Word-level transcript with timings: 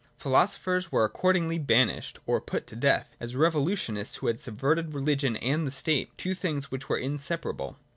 Philosophers 0.15 0.91
were 0.91 1.03
accordingly 1.05 1.59
banished 1.59 2.17
or 2.25 2.41
put 2.41 2.65
to 2.65 2.75
death, 2.75 3.15
as 3.19 3.35
revolutionists 3.35 4.15
who 4.15 4.25
had 4.25 4.39
sub 4.39 4.59
verted 4.59 4.95
religion 4.95 5.37
and 5.37 5.67
the 5.67 5.69
state, 5.69 6.09
two 6.17 6.33
things 6.33 6.71
which 6.71 6.89
were 6.89 6.97
in 6.97 7.19
separable. 7.19 7.75